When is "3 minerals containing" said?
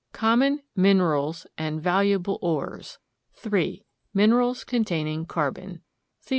3.35-5.27